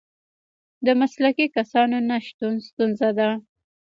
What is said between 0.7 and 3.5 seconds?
د مسلکي کسانو نشتون ستونزه ده.